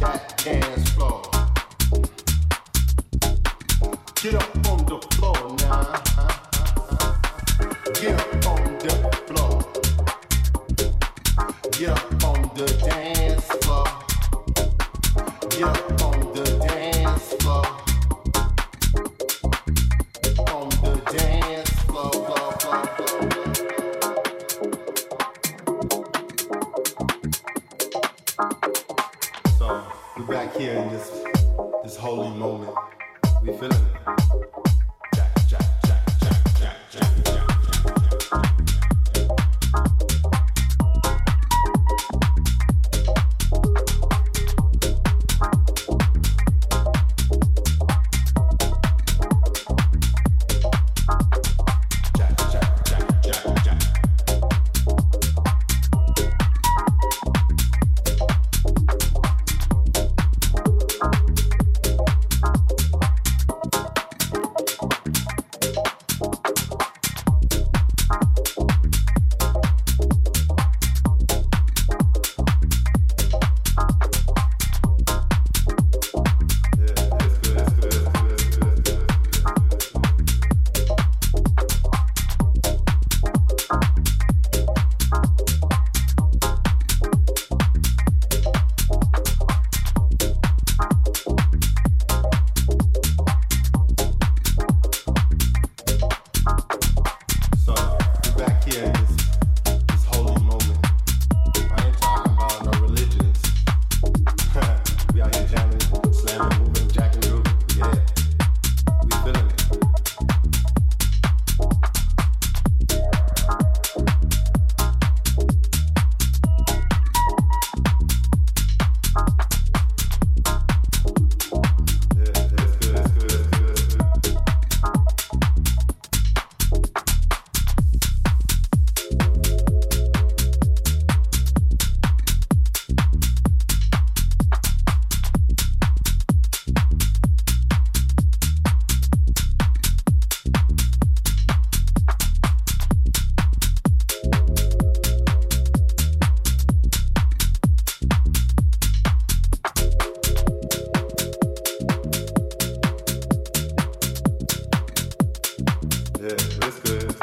that 0.00 0.36
dance 0.44 0.90
floor. 0.90 1.27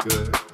good. 0.07 0.44